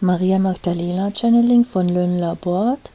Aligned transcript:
Maria 0.00 0.38
Magdalena 0.38 1.10
Channeling 1.10 1.64
von 1.64 1.88
Lönn 1.88 2.20
Labort 2.20 2.92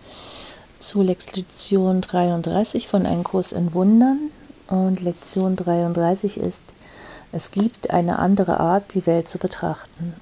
zu 0.79 1.01
Lektion 1.01 1.99
33 1.99 2.87
von 2.87 3.05
Ein 3.05 3.25
Kurs 3.25 3.51
in 3.51 3.73
Wundern. 3.73 4.31
Und 4.67 5.01
Lektion 5.01 5.57
33 5.57 6.37
ist, 6.37 6.63
es 7.33 7.51
gibt 7.51 7.89
eine 7.89 8.19
andere 8.19 8.61
Art, 8.61 8.93
die 8.93 9.05
Welt 9.05 9.27
zu 9.27 9.37
betrachten. 9.37 10.13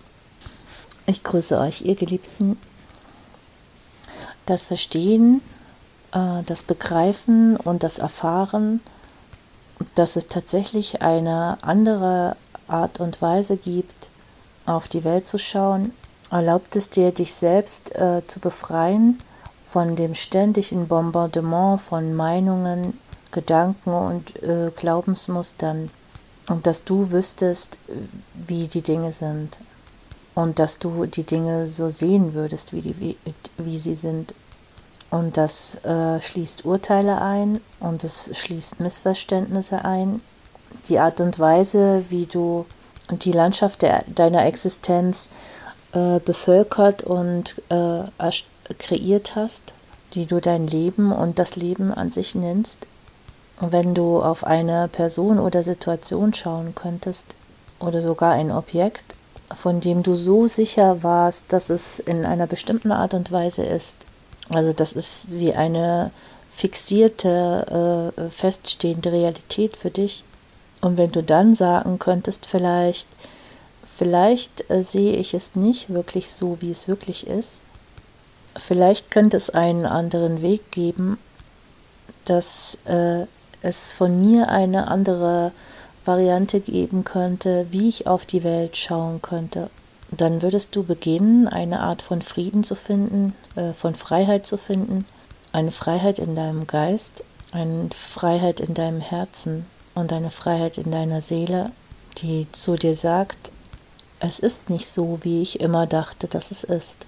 Ich 1.06 1.24
grüße 1.24 1.60
euch, 1.60 1.84
ihr 1.84 1.94
Geliebten. 1.94 2.58
Das 4.48 4.66
Verstehen, 4.66 5.42
äh, 6.14 6.42
das 6.48 6.64
Begreifen 6.64 7.58
und 7.58 7.84
das 7.84 8.00
Erfahren, 8.00 8.80
dass 9.94 10.16
es 10.16 10.26
tatsächlich 10.26 11.04
eine 11.04 11.60
andere 11.62 12.36
Art 12.68 13.00
und 13.00 13.22
Weise 13.22 13.56
gibt, 13.56 14.10
auf 14.66 14.88
die 14.88 15.04
Welt 15.04 15.28
zu 15.28 15.38
schauen, 15.38 15.94
erlaubt 16.32 16.76
es 16.76 16.90
dir, 16.90 17.12
dich 17.12 17.34
selbst 17.36 17.96
äh, 17.96 18.24
zu 18.26 18.40
befreien 18.40 19.20
von 19.68 19.96
dem 19.96 20.16
ständigen 20.16 20.88
Bombardement 20.88 21.80
von 21.82 22.14
Meinungen, 22.16 22.98
Gedanken 23.32 23.94
und 23.94 24.42
äh, 24.42 24.72
Glaubensmustern 24.76 25.90
und 26.50 26.68
dass 26.68 26.84
du 26.84 27.12
wüsstest, 27.12 27.78
wie 28.34 28.68
die 28.68 28.82
Dinge 28.82 29.12
sind 29.12 29.60
und 30.36 30.60
dass 30.60 30.80
du 30.80 31.06
die 31.06 31.24
Dinge 31.24 31.66
so 31.66 31.90
sehen 31.90 32.34
würdest, 32.34 32.74
wie, 32.74 32.82
die, 32.82 33.00
wie, 33.00 33.18
wie 33.58 33.78
sie 33.78 33.96
sind. 33.96 34.34
Und 35.10 35.36
das 35.38 35.76
äh, 35.84 36.22
schließt 36.22 36.66
Urteile 36.66 37.22
ein 37.22 37.60
und 37.80 38.04
es 38.04 38.30
schließt 38.34 38.80
Missverständnisse 38.80 39.84
ein. 39.84 40.22
Die 40.88 41.00
Art 41.00 41.20
und 41.20 41.38
Weise, 41.38 42.06
wie 42.10 42.26
du 42.26 42.66
die 43.10 43.34
Landschaft 43.34 43.82
der, 43.82 44.06
deiner 44.08 44.46
Existenz 44.46 45.30
äh, 45.30 45.61
bevölkert 45.92 47.04
und 47.04 47.62
äh, 47.70 48.04
kreiert 48.78 49.36
hast, 49.36 49.74
die 50.14 50.26
du 50.26 50.40
dein 50.40 50.68
Leben 50.68 51.12
und 51.12 51.40
das 51.40 51.56
Leben 51.56 51.94
an 51.94 52.12
sich 52.12 52.36
nennst. 52.36 52.88
wenn 53.60 53.94
du 53.94 54.22
auf 54.22 54.44
eine 54.44 54.88
Person 54.88 55.38
oder 55.38 55.62
Situation 55.62 56.34
schauen 56.34 56.74
könntest 56.74 57.36
oder 57.80 58.02
sogar 58.02 58.34
ein 58.34 58.52
Objekt, 58.52 59.16
von 59.56 59.82
dem 59.82 60.02
du 60.02 60.16
so 60.16 60.48
sicher 60.48 61.04
warst, 61.04 61.54
dass 61.54 61.70
es 61.70 62.00
in 62.00 62.26
einer 62.26 62.48
bestimmten 62.48 62.92
Art 62.92 63.14
und 63.14 63.32
Weise 63.32 63.64
ist, 63.64 63.98
also 64.54 64.74
das 64.74 64.94
ist 64.94 65.34
wie 65.34 65.54
eine 65.54 66.12
fixierte, 66.50 68.14
äh, 68.18 68.30
feststehende 68.30 69.12
Realität 69.12 69.78
für 69.78 69.90
dich. 69.90 70.24
Und 70.82 70.98
wenn 70.98 71.12
du 71.12 71.24
dann 71.24 71.54
sagen 71.54 72.00
könntest, 72.00 72.46
vielleicht, 72.46 73.08
vielleicht 74.02 74.68
äh, 74.72 74.82
sehe 74.82 75.14
ich 75.14 75.36
es 75.36 75.56
nicht 75.56 75.94
wirklich 75.94 76.32
so, 76.32 76.58
wie 76.60 76.72
es 76.72 76.88
wirklich 76.88 77.28
ist, 77.28 77.60
vielleicht 78.58 79.12
könnte 79.12 79.38
es 79.38 79.52
einen 79.52 79.86
anderen 79.86 80.42
Weg 80.42 80.72
geben, 80.72 81.20
dass 82.26 82.80
äh, 82.86 83.28
es 83.62 83.94
von 83.94 84.20
mir 84.20 84.50
eine 84.50 84.88
andere 84.88 85.52
Variante 86.04 86.62
geben 86.62 87.04
könnte, 87.04 87.68
wie 87.70 87.90
ich 87.90 88.08
auf 88.08 88.26
die 88.26 88.44
Welt 88.44 88.76
schauen 88.76 89.22
könnte. 89.22 89.70
Dann 90.10 90.42
würdest 90.42 90.76
du 90.76 90.82
beginnen, 90.82 91.48
eine 91.48 91.82
Art 91.82 92.02
von 92.02 92.24
Frieden 92.24 92.64
zu 92.64 92.74
finden, 92.74 93.36
äh, 93.56 93.74
von 93.74 93.94
Freiheit 93.94 94.48
zu 94.48 94.58
finden, 94.58 95.06
eine 95.52 95.72
Freiheit 95.72 96.18
in 96.18 96.34
deinem 96.34 96.66
Geist, 96.66 97.24
eine 97.52 97.90
Freiheit 97.94 98.62
in 98.62 98.74
deinem 98.74 99.00
Herzen 99.00 99.68
und 99.94 100.12
eine 100.12 100.32
Freiheit 100.32 100.80
in 100.80 100.90
deiner 100.90 101.22
Seele, 101.22 101.72
die 102.18 102.48
zu 102.52 102.78
dir 102.78 102.96
sagt, 102.96 103.51
es 104.22 104.40
ist 104.40 104.70
nicht 104.70 104.88
so, 104.88 105.20
wie 105.24 105.42
ich 105.42 105.60
immer 105.60 105.88
dachte, 105.88 106.28
dass 106.28 106.52
es 106.52 106.64
ist. 106.64 107.06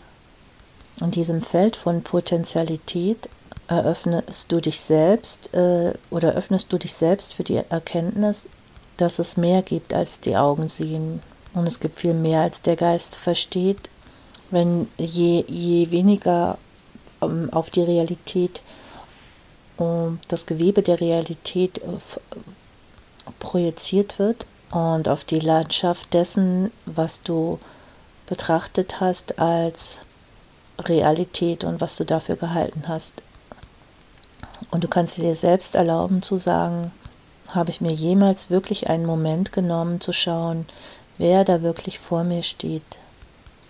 In 0.99 1.11
diesem 1.11 1.41
Feld 1.41 1.75
von 1.75 2.01
Potentialität 2.01 3.29
eröffnest 3.67 4.51
du 4.51 4.59
dich 4.59 4.79
selbst 4.79 5.53
äh, 5.53 5.93
oder 6.09 6.33
öffnest 6.33 6.73
du 6.73 6.77
dich 6.77 6.93
selbst 6.93 7.33
für 7.33 7.43
die 7.43 7.61
Erkenntnis, 7.69 8.47
dass 8.97 9.19
es 9.19 9.37
mehr 9.37 9.61
gibt, 9.61 9.93
als 9.93 10.19
die 10.19 10.35
Augen 10.35 10.67
sehen, 10.67 11.21
und 11.53 11.67
es 11.67 11.79
gibt 11.79 11.99
viel 11.99 12.15
mehr, 12.15 12.41
als 12.41 12.63
der 12.63 12.75
Geist 12.75 13.15
versteht. 13.15 13.89
Wenn 14.49 14.87
je, 14.97 15.45
je 15.47 15.91
weniger 15.91 16.57
ähm, 17.21 17.49
auf 17.51 17.69
die 17.69 17.83
Realität, 17.83 18.61
um, 19.77 20.19
das 20.29 20.47
Gewebe 20.47 20.81
der 20.81 20.99
Realität 20.99 21.77
äh, 21.77 21.81
projiziert 23.39 24.17
wird 24.17 24.47
und 24.73 25.07
auf 25.07 25.23
die 25.23 25.39
Landschaft 25.39 26.13
dessen, 26.13 26.71
was 26.85 27.21
du 27.21 27.59
betrachtet 28.25 28.99
hast 28.99 29.37
als 29.37 29.99
Realität 30.79 31.63
und 31.63 31.79
was 31.79 31.95
du 31.95 32.05
dafür 32.05 32.37
gehalten 32.37 32.87
hast. 32.87 33.21
Und 34.71 34.83
du 34.83 34.87
kannst 34.87 35.17
dir 35.17 35.35
selbst 35.35 35.75
erlauben 35.75 36.23
zu 36.23 36.37
sagen, 36.37 36.91
habe 37.49 37.69
ich 37.69 37.81
mir 37.81 37.93
jemals 37.93 38.49
wirklich 38.49 38.89
einen 38.89 39.05
Moment 39.05 39.51
genommen 39.51 40.01
zu 40.01 40.11
schauen, 40.11 40.65
wer 41.19 41.43
da 41.43 41.61
wirklich 41.61 41.99
vor 41.99 42.23
mir 42.23 42.41
steht. 42.41 42.81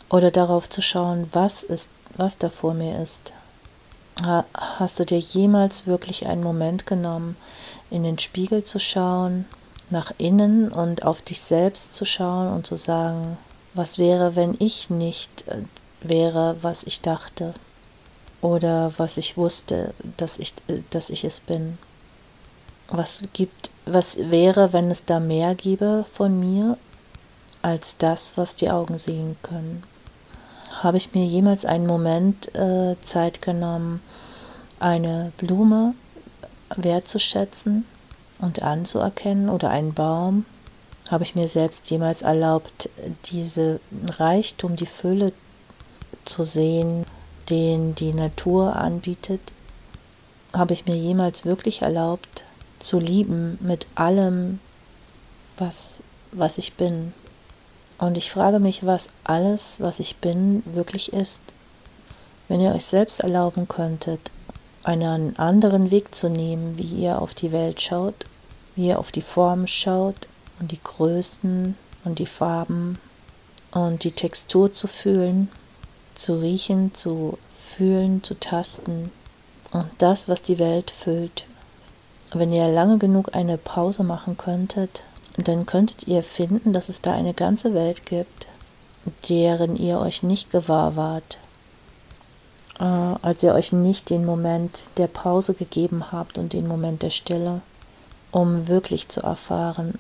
Oder 0.10 0.32
darauf 0.32 0.70
zu 0.70 0.82
schauen, 0.82 1.28
was 1.34 1.64
ist, 1.64 1.90
was 2.16 2.38
da 2.38 2.50
vor 2.50 2.74
mir 2.74 3.02
ist. 3.02 3.34
Hast 4.54 5.00
du 5.00 5.06
dir 5.06 5.20
jemals 5.20 5.86
wirklich 5.86 6.28
einen 6.28 6.44
Moment 6.44 6.86
genommen, 6.86 7.36
in 7.90 8.04
den 8.04 8.20
Spiegel 8.20 8.64
zu 8.64 8.80
schauen, 8.80 9.46
nach 9.94 10.12
innen 10.18 10.70
und 10.70 11.04
auf 11.04 11.22
dich 11.22 11.40
selbst 11.40 11.94
zu 11.94 12.04
schauen 12.04 12.52
und 12.52 12.68
zu 12.68 12.76
sagen, 12.76 13.38
was 13.74 13.98
wäre, 13.98 14.36
wenn 14.36 14.56
ich 14.60 14.90
nicht 14.90 15.48
äh, 15.48 15.60
wäre, 16.02 16.58
was 16.62 16.84
ich 16.84 17.00
dachte 17.00 17.54
oder 18.42 18.92
was 18.98 19.16
ich 19.16 19.38
wusste, 19.38 19.94
dass 20.18 20.38
ich, 20.38 20.54
äh, 20.68 20.82
dass 20.90 21.10
ich 21.10 21.24
es 21.24 21.40
bin? 21.40 21.78
Was 22.90 23.24
gibt, 23.32 23.72
was 23.86 24.18
wäre, 24.30 24.74
wenn 24.74 24.92
es 24.92 25.06
da 25.06 25.22
mehr 25.22 25.56
gäbe 25.56 26.06
von 26.12 26.38
mir 26.38 26.78
als 27.62 27.98
das, 27.98 28.38
was 28.38 28.56
die 28.56 28.70
Augen 28.70 28.98
sehen 28.98 29.38
können. 29.42 29.84
Habe 30.82 30.98
ich 30.98 31.14
mir 31.14 31.26
jemals 31.26 31.66
einen 31.66 31.88
Moment 31.88 32.54
äh, 32.56 32.96
Zeit 33.02 33.42
genommen, 33.42 34.02
eine 34.80 35.32
Blume 35.38 35.96
wertzuschätzen 36.76 37.86
und 38.44 38.62
anzuerkennen 38.62 39.50
oder 39.50 39.70
einen 39.70 39.94
Baum? 39.94 40.46
Habe 41.10 41.24
ich 41.24 41.36
mir 41.36 41.48
selbst 41.48 41.90
jemals 41.90 42.22
erlaubt, 42.22 42.90
diese 43.26 43.80
Reichtum, 44.06 44.76
die 44.76 44.86
Fülle 44.86 45.32
zu 46.26 46.44
sehen, 46.44 47.06
den 47.50 47.96
die 47.96 48.14
Natur 48.14 48.76
anbietet? 48.76 49.42
Habe 50.54 50.74
ich 50.74 50.86
mir 50.86 50.96
jemals 50.96 51.46
wirklich 51.46 51.82
erlaubt, 51.82 52.46
zu 52.80 53.00
lieben 53.00 53.58
mit 53.62 53.88
allem, 53.96 54.60
was, 55.58 56.04
was 56.32 56.58
ich 56.58 56.74
bin? 56.74 57.14
Und 57.98 58.18
ich 58.18 58.30
frage 58.30 58.60
mich, 58.60 58.86
was 58.86 59.10
alles, 59.24 59.80
was 59.80 60.00
ich 60.00 60.18
bin, 60.18 60.64
wirklich 60.66 61.14
ist. 61.14 61.42
Wenn 62.50 62.60
ihr 62.60 62.74
euch 62.74 62.86
selbst 62.86 63.22
erlauben 63.22 63.68
könntet, 63.68 64.20
einen 64.84 65.38
anderen 65.40 65.92
Weg 65.92 66.14
zu 66.14 66.30
nehmen, 66.30 66.78
wie 66.78 67.04
ihr 67.04 67.22
auf 67.22 67.34
die 67.34 67.54
Welt 67.54 67.82
schaut, 67.82 68.26
wie 68.76 68.88
ihr 68.88 69.00
auf 69.00 69.12
die 69.12 69.22
Formen 69.22 69.68
schaut 69.68 70.28
und 70.60 70.72
die 70.72 70.80
Größen 70.84 71.76
und 72.04 72.20
die 72.20 72.26
Farben 72.26 73.00
und 73.72 74.04
die 74.04 74.12
Textur 74.12 74.74
zu 74.74 74.88
fühlen, 74.88 75.50
zu 76.16 76.40
riechen, 76.40 76.94
zu 76.94 77.38
fühlen, 77.58 78.24
zu 78.24 78.40
tasten 78.40 79.12
und 79.72 79.90
das, 79.98 80.30
was 80.30 80.42
die 80.42 80.60
Welt 80.60 80.92
füllt. 80.92 81.48
Wenn 82.34 82.52
ihr 82.52 82.68
lange 82.68 82.98
genug 82.98 83.36
eine 83.36 83.58
Pause 83.58 84.04
machen 84.04 84.38
könntet 84.38 85.04
dann 85.38 85.66
könntet 85.66 86.08
ihr 86.08 86.24
finden, 86.24 86.74
dass 86.74 86.90
es 86.90 87.02
da 87.02 87.14
eine 87.14 87.34
ganze 87.34 87.74
Welt 87.74 88.06
gibt, 88.06 88.48
deren 89.30 89.76
ihr 89.76 90.00
euch 90.00 90.24
nicht 90.24 90.52
gewahr 90.52 90.96
wart, 90.96 91.38
äh, 92.80 92.84
als 92.84 93.42
ihr 93.44 93.54
euch 93.54 93.74
nicht 93.74 94.10
den 94.10 94.26
Moment 94.26 94.90
der 94.98 95.08
Pause 95.08 95.54
gegeben 95.54 96.12
habt 96.12 96.38
und 96.38 96.54
den 96.54 96.68
Moment 96.68 97.02
der 97.02 97.10
Stille, 97.10 97.62
um 98.34 98.68
wirklich 98.68 99.08
zu 99.08 99.22
erfahren. 99.22 99.94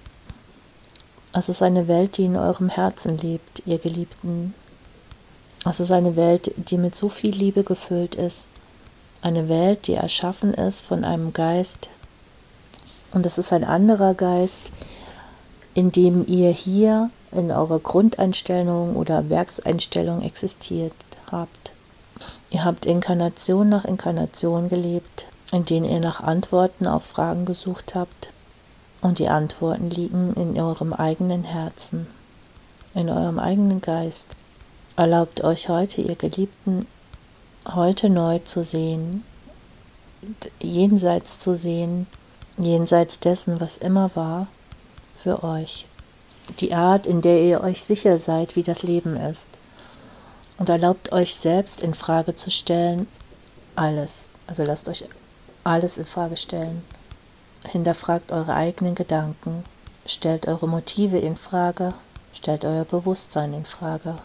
Es 1.33 1.49
ist 1.49 1.61
eine 1.61 1.87
Welt, 1.87 2.17
die 2.17 2.25
in 2.25 2.35
eurem 2.35 2.67
Herzen 2.67 3.17
lebt, 3.17 3.63
ihr 3.65 3.77
Geliebten. 3.77 4.53
Es 5.65 5.79
ist 5.79 5.91
eine 5.91 6.15
Welt, 6.15 6.51
die 6.57 6.77
mit 6.77 6.95
so 6.95 7.09
viel 7.09 7.33
Liebe 7.33 7.63
gefüllt 7.63 8.15
ist. 8.15 8.49
Eine 9.21 9.47
Welt, 9.49 9.87
die 9.87 9.93
erschaffen 9.93 10.53
ist 10.53 10.81
von 10.81 11.05
einem 11.05 11.31
Geist. 11.31 11.89
Und 13.13 13.25
es 13.25 13.37
ist 13.37 13.53
ein 13.53 13.63
anderer 13.63 14.15
Geist, 14.15 14.73
indem 15.75 16.25
ihr 16.27 16.49
hier 16.49 17.11
in 17.31 17.51
eurer 17.51 17.79
Grundeinstellung 17.79 18.95
oder 18.95 19.29
Werkseinstellung 19.29 20.23
existiert 20.23 20.93
habt. 21.31 21.71
Ihr 22.49 22.65
habt 22.65 22.85
Inkarnation 22.85 23.69
nach 23.69 23.85
Inkarnation 23.85 24.69
gelebt, 24.69 25.27
in 25.53 25.65
denen 25.65 25.85
ihr 25.85 25.99
nach 25.99 26.19
Antworten 26.19 26.87
auf 26.87 27.05
Fragen 27.05 27.45
gesucht 27.45 27.93
habt. 27.93 28.29
Und 29.01 29.19
die 29.19 29.29
Antworten 29.29 29.89
liegen 29.91 30.33
in 30.33 30.59
eurem 30.59 30.93
eigenen 30.93 31.43
Herzen, 31.43 32.07
in 32.95 33.09
eurem 33.09 33.37
eigenen 33.37 33.79
Geist. 33.79 34.27
Erlaubt 34.95 35.43
euch 35.43 35.69
heute, 35.69 36.01
ihr 36.01 36.15
Geliebten, 36.15 36.87
heute 37.71 38.09
neu 38.09 38.39
zu 38.39 38.63
sehen, 38.63 39.23
jenseits 40.59 41.39
zu 41.39 41.55
sehen, 41.55 42.07
jenseits 42.57 43.19
dessen, 43.19 43.61
was 43.61 43.77
immer 43.77 44.09
war, 44.15 44.47
für 45.21 45.43
euch. 45.43 45.85
Die 46.59 46.73
Art, 46.73 47.05
in 47.05 47.21
der 47.21 47.41
ihr 47.41 47.61
euch 47.61 47.83
sicher 47.83 48.17
seid, 48.17 48.55
wie 48.55 48.63
das 48.63 48.81
Leben 48.81 49.17
ist. 49.17 49.47
Und 50.57 50.69
erlaubt 50.69 51.11
euch 51.11 51.35
selbst 51.35 51.81
in 51.81 51.93
Frage 51.93 52.35
zu 52.35 52.49
stellen, 52.49 53.07
alles. 53.75 54.29
Also 54.47 54.63
lasst 54.63 54.89
euch 54.89 55.05
alles 55.63 55.97
in 55.97 56.05
Frage 56.05 56.37
stellen. 56.37 56.83
Hinterfragt 57.67 58.31
eure 58.31 58.53
eigenen 58.53 58.95
Gedanken, 58.95 59.63
stellt 60.05 60.47
eure 60.47 60.67
Motive 60.67 61.17
in 61.17 61.37
Frage, 61.37 61.93
stellt 62.33 62.65
euer 62.65 62.83
Bewusstsein 62.83 63.53
in 63.53 63.65
Frage 63.65 64.15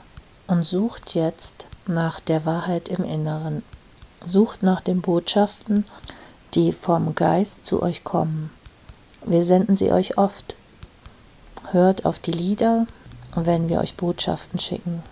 und 0.46 0.64
sucht 0.64 1.14
jetzt 1.14 1.66
nach 1.86 2.20
der 2.20 2.44
Wahrheit 2.44 2.88
im 2.88 3.04
Inneren. 3.04 3.62
Sucht 4.24 4.62
nach 4.62 4.80
den 4.80 5.00
Botschaften, 5.00 5.84
die 6.54 6.72
vom 6.72 7.14
Geist 7.14 7.64
zu 7.64 7.82
euch 7.82 8.02
kommen. 8.02 8.50
Wir 9.24 9.44
senden 9.44 9.76
sie 9.76 9.92
euch 9.92 10.18
oft. 10.18 10.56
Hört 11.70 12.04
auf 12.04 12.18
die 12.18 12.32
Lieder, 12.32 12.86
wenn 13.34 13.68
wir 13.68 13.80
euch 13.80 13.94
Botschaften 13.94 14.58
schicken. 14.58 15.02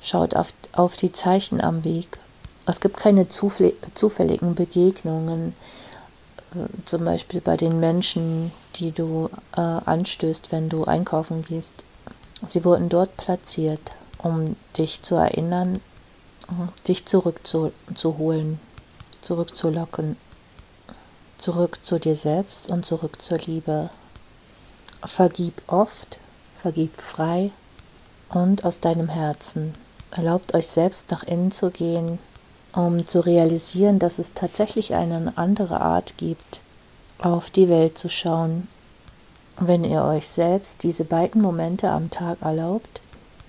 Schaut 0.00 0.36
auf, 0.36 0.52
auf 0.72 0.96
die 0.96 1.12
Zeichen 1.12 1.60
am 1.60 1.84
Weg. 1.84 2.18
Es 2.66 2.80
gibt 2.80 2.96
keine 2.96 3.28
zufälligen 3.28 4.54
Begegnungen, 4.54 5.54
äh, 6.54 6.84
zum 6.84 7.04
Beispiel 7.04 7.40
bei 7.40 7.56
den 7.56 7.78
Menschen, 7.78 8.50
die 8.76 8.90
du 8.90 9.30
äh, 9.56 9.60
anstößt, 9.60 10.52
wenn 10.52 10.68
du 10.68 10.84
einkaufen 10.84 11.42
gehst. 11.42 11.84
Sie 12.44 12.64
wurden 12.64 12.88
dort 12.88 13.16
platziert, 13.16 13.92
um 14.18 14.56
dich 14.76 15.02
zu 15.02 15.14
erinnern, 15.14 15.80
dich 16.86 17.06
zurückzuholen, 17.06 18.60
zurückzulocken, 19.20 20.16
zurück 21.38 21.78
zu 21.82 21.98
dir 21.98 22.14
selbst 22.14 22.68
und 22.68 22.84
zurück 22.84 23.22
zur 23.22 23.38
Liebe. 23.38 23.90
Vergib 25.04 25.62
oft, 25.66 26.18
vergib 26.56 27.00
frei 27.00 27.50
und 28.28 28.64
aus 28.64 28.80
deinem 28.80 29.08
Herzen. 29.08 29.74
Erlaubt 30.10 30.54
euch 30.54 30.68
selbst 30.68 31.10
nach 31.10 31.22
innen 31.22 31.50
zu 31.50 31.70
gehen, 31.70 32.18
um 32.76 33.06
zu 33.06 33.20
realisieren, 33.20 33.98
dass 33.98 34.18
es 34.18 34.34
tatsächlich 34.34 34.94
eine 34.94 35.32
andere 35.36 35.80
Art 35.80 36.18
gibt, 36.18 36.60
auf 37.18 37.48
die 37.48 37.70
Welt 37.70 37.96
zu 37.96 38.10
schauen. 38.10 38.68
Wenn 39.58 39.82
ihr 39.82 40.04
euch 40.04 40.28
selbst 40.28 40.82
diese 40.82 41.04
beiden 41.04 41.40
Momente 41.40 41.88
am 41.88 42.10
Tag 42.10 42.42
erlaubt 42.42 43.00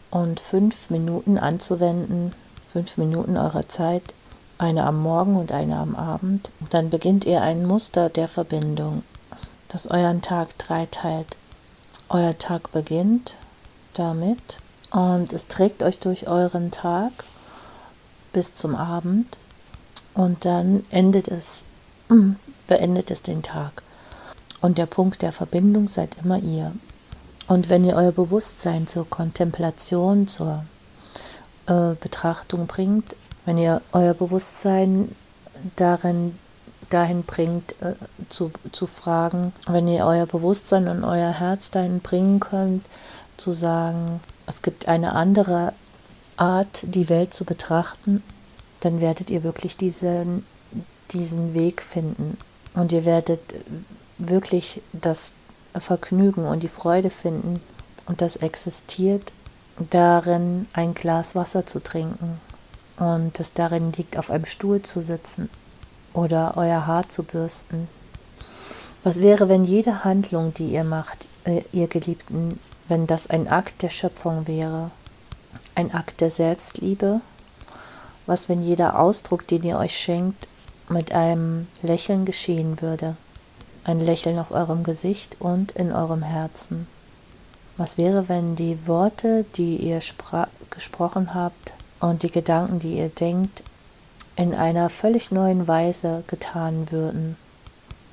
und 0.09 0.39
fünf 0.39 0.89
Minuten 0.89 1.37
anzuwenden, 1.37 2.31
fünf 2.71 2.95
Minuten 2.97 3.35
eurer 3.35 3.67
Zeit, 3.67 4.13
eine 4.59 4.85
am 4.85 5.01
Morgen 5.03 5.35
und 5.35 5.51
eine 5.51 5.77
am 5.77 5.95
Abend, 5.95 6.49
dann 6.69 6.89
beginnt 6.89 7.25
ihr 7.25 7.41
ein 7.41 7.65
Muster 7.65 8.09
der 8.09 8.29
Verbindung, 8.29 9.03
das 9.67 9.91
euren 9.91 10.21
Tag 10.21 10.57
dreiteilt. 10.57 11.35
Euer 12.07 12.37
Tag 12.37 12.71
beginnt 12.71 13.35
damit 13.93 14.59
und 14.91 15.33
es 15.33 15.47
trägt 15.47 15.83
euch 15.83 15.99
durch 15.99 16.29
euren 16.29 16.71
Tag 16.71 17.11
bis 18.37 18.53
zum 18.53 18.75
Abend 18.75 19.39
und 20.13 20.45
dann 20.45 20.85
endet 20.91 21.27
es, 21.27 21.65
mm, 22.09 22.33
beendet 22.67 23.09
es 23.09 23.23
den 23.23 23.41
Tag. 23.41 23.81
Und 24.61 24.77
der 24.77 24.85
Punkt 24.85 25.23
der 25.23 25.31
Verbindung 25.31 25.87
seid 25.87 26.17
immer 26.23 26.37
ihr. 26.37 26.71
Und 27.47 27.69
wenn 27.69 27.83
ihr 27.83 27.95
euer 27.95 28.11
Bewusstsein 28.11 28.85
zur 28.85 29.09
Kontemplation, 29.09 30.27
zur 30.27 30.65
äh, 31.65 31.95
Betrachtung 31.99 32.67
bringt, 32.67 33.15
wenn 33.45 33.57
ihr 33.57 33.81
euer 33.91 34.13
Bewusstsein 34.13 35.15
darin, 35.75 36.37
dahin 36.91 37.23
bringt, 37.23 37.71
äh, 37.81 37.95
zu, 38.29 38.51
zu 38.71 38.85
fragen, 38.85 39.51
wenn 39.65 39.87
ihr 39.87 40.05
euer 40.05 40.27
Bewusstsein 40.27 40.87
und 40.89 41.03
euer 41.03 41.31
Herz 41.31 41.71
dahin 41.71 42.01
bringen 42.01 42.39
könnt, 42.39 42.85
zu 43.35 43.51
sagen, 43.51 44.19
es 44.45 44.61
gibt 44.61 44.87
eine 44.87 45.13
andere 45.13 45.73
Art, 46.37 46.81
die 46.83 47.09
Welt 47.09 47.33
zu 47.33 47.45
betrachten, 47.45 48.23
dann 48.79 49.01
werdet 49.01 49.29
ihr 49.29 49.43
wirklich 49.43 49.75
diesen, 49.75 50.45
diesen 51.11 51.53
Weg 51.53 51.81
finden. 51.81 52.37
Und 52.73 52.91
ihr 52.91 53.05
werdet 53.05 53.41
wirklich 54.17 54.81
das 54.93 55.33
Vergnügen 55.75 56.45
und 56.45 56.63
die 56.63 56.67
Freude 56.67 57.09
finden. 57.09 57.59
Und 58.05 58.21
das 58.21 58.37
existiert 58.37 59.33
darin, 59.89 60.67
ein 60.73 60.93
Glas 60.93 61.35
Wasser 61.35 61.65
zu 61.65 61.81
trinken. 61.81 62.39
Und 62.97 63.39
es 63.39 63.53
darin 63.53 63.91
liegt, 63.93 64.17
auf 64.17 64.31
einem 64.31 64.45
Stuhl 64.45 64.81
zu 64.81 65.01
sitzen 65.01 65.49
oder 66.13 66.53
euer 66.55 66.87
Haar 66.87 67.09
zu 67.09 67.23
bürsten. 67.23 67.87
Was 69.03 69.21
wäre, 69.21 69.49
wenn 69.49 69.63
jede 69.63 70.03
Handlung, 70.03 70.53
die 70.53 70.71
ihr 70.71 70.83
macht, 70.83 71.27
äh, 71.45 71.61
ihr 71.71 71.87
Geliebten, 71.87 72.59
wenn 72.87 73.05
das 73.07 73.29
ein 73.29 73.47
Akt 73.47 73.81
der 73.83 73.89
Schöpfung 73.89 74.47
wäre? 74.47 74.91
Ein 75.77 75.93
Akt 75.93 76.21
der 76.21 76.31
Selbstliebe? 76.31 77.21
Was, 78.25 78.49
wenn 78.49 78.63
jeder 78.63 78.99
Ausdruck, 78.99 79.47
den 79.47 79.61
ihr 79.61 79.77
euch 79.77 79.95
schenkt, 79.95 80.47
mit 80.89 81.11
einem 81.11 81.67
Lächeln 81.83 82.25
geschehen 82.25 82.81
würde? 82.81 83.15
Ein 83.83 83.99
Lächeln 83.99 84.39
auf 84.39 84.51
eurem 84.51 84.83
Gesicht 84.83 85.37
und 85.39 85.71
in 85.73 85.91
eurem 85.93 86.23
Herzen. 86.23 86.87
Was 87.77 87.99
wäre, 87.99 88.27
wenn 88.27 88.55
die 88.55 88.87
Worte, 88.87 89.45
die 89.55 89.77
ihr 89.77 89.99
gesprochen 90.71 91.35
habt 91.35 91.73
und 91.99 92.23
die 92.23 92.31
Gedanken, 92.31 92.79
die 92.79 92.97
ihr 92.97 93.09
denkt, 93.09 93.63
in 94.35 94.55
einer 94.55 94.89
völlig 94.89 95.31
neuen 95.31 95.67
Weise 95.67 96.23
getan 96.25 96.91
würden, 96.91 97.37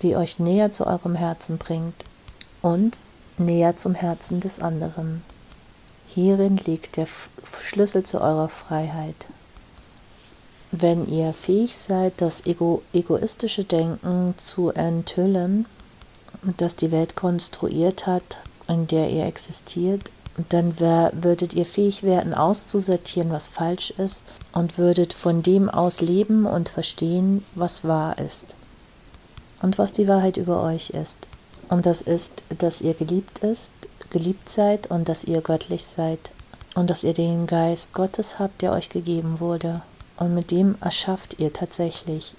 die 0.02 0.16
euch 0.16 0.38
näher 0.38 0.70
zu 0.70 0.86
eurem 0.86 1.14
Herzen 1.14 1.56
bringt 1.56 2.04
und 2.60 2.98
näher 3.38 3.76
zum 3.76 3.94
Herzen 3.94 4.40
des 4.40 4.60
anderen? 4.60 5.22
Hierin 6.14 6.58
liegt 6.58 6.96
der 6.96 7.08
Schlüssel 7.60 8.04
zu 8.04 8.20
eurer 8.20 8.48
Freiheit. 8.48 9.26
Wenn 10.70 11.08
ihr 11.08 11.32
fähig 11.32 11.76
seid, 11.76 12.14
das 12.18 12.46
ego 12.46 12.82
egoistische 12.92 13.64
Denken 13.64 14.34
zu 14.36 14.70
enthüllen, 14.70 15.66
das 16.56 16.76
die 16.76 16.92
Welt 16.92 17.16
konstruiert 17.16 18.06
hat, 18.06 18.38
in 18.68 18.86
der 18.86 19.10
ihr 19.10 19.26
existiert, 19.26 20.12
dann 20.50 20.78
würdet 20.78 21.54
ihr 21.54 21.66
fähig 21.66 22.02
werden, 22.02 22.34
auszusortieren, 22.34 23.30
was 23.30 23.48
falsch 23.48 23.90
ist, 23.90 24.22
und 24.52 24.78
würdet 24.78 25.12
von 25.14 25.42
dem 25.42 25.68
aus 25.68 26.00
leben 26.00 26.46
und 26.46 26.68
verstehen, 26.68 27.44
was 27.54 27.84
wahr 27.84 28.18
ist 28.18 28.54
und 29.62 29.78
was 29.78 29.92
die 29.92 30.06
Wahrheit 30.08 30.36
über 30.36 30.62
euch 30.62 30.90
ist. 30.90 31.26
Und 31.68 31.86
das 31.86 32.02
ist, 32.02 32.42
dass 32.58 32.82
ihr 32.82 32.94
geliebt 32.94 33.38
ist, 33.40 33.72
geliebt 34.14 34.48
seid 34.48 34.86
und 34.86 35.08
dass 35.08 35.24
ihr 35.24 35.40
göttlich 35.40 35.84
seid 35.84 36.30
und 36.76 36.88
dass 36.88 37.02
ihr 37.02 37.14
den 37.14 37.48
Geist 37.48 37.92
Gottes 37.92 38.38
habt, 38.38 38.62
der 38.62 38.70
euch 38.70 38.88
gegeben 38.88 39.40
wurde. 39.40 39.82
Und 40.16 40.34
mit 40.34 40.52
dem 40.52 40.76
erschafft 40.80 41.40
ihr 41.40 41.52
tatsächlich 41.52 42.34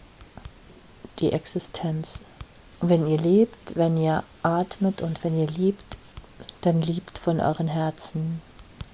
die 1.20 1.34
Existenz. 1.34 2.22
Wenn 2.80 3.06
ihr 3.10 3.18
lebt, 3.18 3.76
wenn 3.76 3.98
ihr 3.98 4.24
atmet 4.42 5.02
und 5.02 5.22
wenn 5.26 5.38
ihr 5.38 5.48
liebt, 5.48 5.98
dann 6.62 6.82
liebt 6.82 7.18
von 7.20 7.42
euren 7.42 7.68
Herzen. 7.68 8.42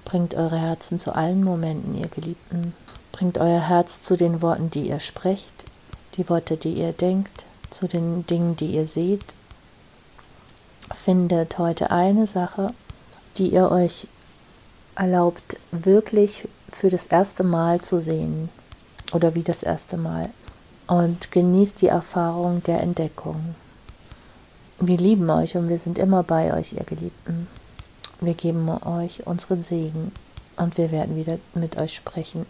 Bringt 0.04 0.34
eure 0.34 0.58
Herzen 0.58 0.98
zu 0.98 1.14
allen 1.14 1.44
Momenten, 1.44 1.94
ihr 1.94 2.08
Geliebten. 2.08 2.74
Bringt 3.12 3.38
euer 3.38 3.60
Herz 3.60 4.00
zu 4.00 4.16
den 4.16 4.42
Worten, 4.42 4.70
die 4.70 4.88
ihr 4.88 4.98
sprecht, 4.98 5.64
die 6.16 6.28
Worte, 6.28 6.56
die 6.56 6.72
ihr 6.72 6.92
denkt, 6.92 7.46
zu 7.70 7.86
den 7.86 8.26
Dingen, 8.26 8.56
die 8.56 8.72
ihr 8.72 8.86
seht, 8.86 9.24
findet 10.94 11.58
heute 11.58 11.90
eine 11.90 12.26
Sache, 12.26 12.72
die 13.36 13.48
ihr 13.48 13.70
euch 13.70 14.06
erlaubt, 14.94 15.58
wirklich 15.70 16.48
für 16.70 16.90
das 16.90 17.06
erste 17.06 17.44
Mal 17.44 17.80
zu 17.80 17.98
sehen 17.98 18.48
oder 19.12 19.34
wie 19.34 19.42
das 19.42 19.62
erste 19.62 19.96
Mal 19.96 20.30
und 20.86 21.30
genießt 21.30 21.80
die 21.82 21.88
Erfahrung 21.88 22.62
der 22.64 22.80
Entdeckung. 22.80 23.54
Wir 24.80 24.98
lieben 24.98 25.30
euch 25.30 25.56
und 25.56 25.68
wir 25.68 25.78
sind 25.78 25.98
immer 25.98 26.22
bei 26.22 26.52
euch, 26.54 26.72
ihr 26.72 26.84
Geliebten. 26.84 27.46
Wir 28.20 28.34
geben 28.34 28.68
euch 28.68 29.26
unseren 29.26 29.62
Segen 29.62 30.12
und 30.56 30.76
wir 30.76 30.90
werden 30.90 31.16
wieder 31.16 31.38
mit 31.54 31.76
euch 31.78 31.94
sprechen. 31.94 32.46